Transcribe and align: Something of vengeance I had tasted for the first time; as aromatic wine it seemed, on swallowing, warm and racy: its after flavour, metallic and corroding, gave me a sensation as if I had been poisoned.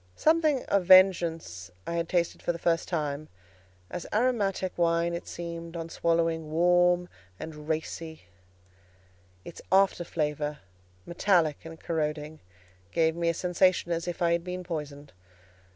Something 0.15 0.63
of 0.65 0.85
vengeance 0.87 1.69
I 1.85 1.93
had 1.93 2.09
tasted 2.09 2.41
for 2.41 2.51
the 2.51 2.57
first 2.57 2.87
time; 2.87 3.29
as 3.91 4.07
aromatic 4.11 4.75
wine 4.75 5.13
it 5.13 5.27
seemed, 5.27 5.77
on 5.77 5.89
swallowing, 5.89 6.49
warm 6.49 7.07
and 7.39 7.69
racy: 7.69 8.23
its 9.45 9.61
after 9.71 10.03
flavour, 10.03 10.57
metallic 11.05 11.65
and 11.65 11.79
corroding, 11.79 12.39
gave 12.91 13.15
me 13.15 13.29
a 13.29 13.33
sensation 13.35 13.91
as 13.91 14.07
if 14.07 14.23
I 14.23 14.31
had 14.31 14.43
been 14.43 14.63
poisoned. 14.63 15.13